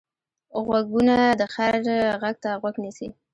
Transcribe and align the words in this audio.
غوږونه 0.65 1.15
د 1.39 1.41
خیر 1.53 1.75
غږ 2.21 2.35
ته 2.43 2.49
غوږ 2.61 2.75
نیسي 2.83 3.07